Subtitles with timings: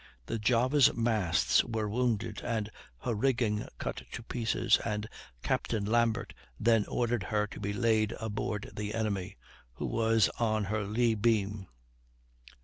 [0.25, 5.07] The Java's masts were wounded and her rigging cut to pieces, and
[5.43, 9.37] Captain Lambert then ordered her to be laid aboard the enemy,
[9.73, 11.67] who was on her lee beam.